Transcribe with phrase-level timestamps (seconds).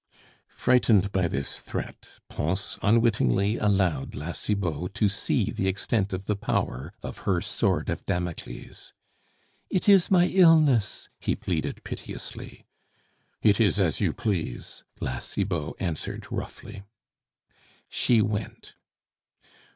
[0.49, 6.35] Frightened by this threat, Pons unwittingly allowed La Cibot to see the extent of the
[6.35, 8.93] power of her sword of Damocles.
[9.69, 12.65] "It is my illness!" he pleaded piteously.
[13.43, 16.81] "It is as you please," La Cibot answered roughly.
[17.87, 18.73] She went.